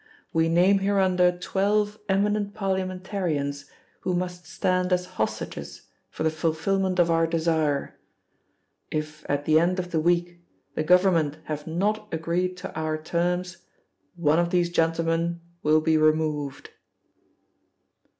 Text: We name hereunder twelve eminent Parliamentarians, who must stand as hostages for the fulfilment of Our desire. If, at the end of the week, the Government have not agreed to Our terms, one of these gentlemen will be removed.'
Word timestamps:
We 0.33 0.49
name 0.49 0.79
hereunder 0.79 1.37
twelve 1.39 1.99
eminent 2.09 2.55
Parliamentarians, 2.55 3.65
who 3.99 4.15
must 4.15 4.47
stand 4.47 4.91
as 4.91 5.05
hostages 5.05 5.89
for 6.09 6.23
the 6.23 6.31
fulfilment 6.31 6.97
of 6.97 7.11
Our 7.11 7.27
desire. 7.27 7.99
If, 8.89 9.23
at 9.29 9.45
the 9.45 9.59
end 9.59 9.77
of 9.77 9.91
the 9.91 9.99
week, 9.99 10.39
the 10.73 10.81
Government 10.81 11.37
have 11.43 11.67
not 11.67 12.11
agreed 12.11 12.57
to 12.57 12.73
Our 12.73 12.97
terms, 12.99 13.57
one 14.15 14.39
of 14.39 14.49
these 14.49 14.71
gentlemen 14.71 15.39
will 15.61 15.81
be 15.81 15.97
removed.' 15.99 16.71